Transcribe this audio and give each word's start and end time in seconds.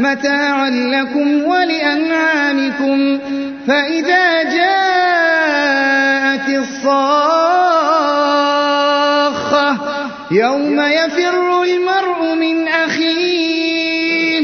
متاعا 0.00 0.70
لكم 0.70 1.44
ولأنعامكم 1.44 3.18
فإذا 3.66 4.42
جاءت 4.42 5.00
الصاخة 6.48 7.70
يوم 10.30 10.80
يفر 10.80 11.62
المرء 11.62 12.34
من 12.34 12.68
أخيه 12.68 14.40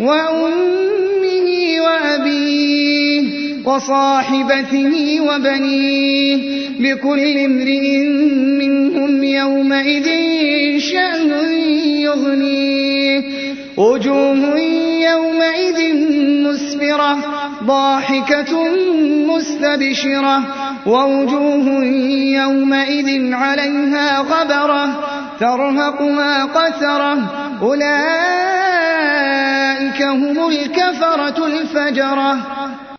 وأمه 0.00 1.80
وأبيه 1.80 3.22
وصاحبته 3.64 5.20
وبنيه 5.20 6.60
لكل 6.80 7.38
امرئ 7.38 7.98
منهم 8.60 9.24
يومئذ 9.24 10.08
شأن 10.78 11.30
يغنيه 12.00 13.22
وجوه 13.76 14.34
يومئذ 15.02 15.94
مسفرة 16.46 17.18
ضاحكة 17.64 18.52
مستبشرة 19.26 20.42
ووجوه 20.86 21.84
يومئذ 22.40 23.34
عليها 23.34 24.18
غبرة 24.18 24.86
ترهقها 25.40 26.44
قترة 26.44 27.18
أولئك 27.62 28.50
هم 30.02 30.48
الكفرة 30.48 31.46
الفجرة. 31.46 32.59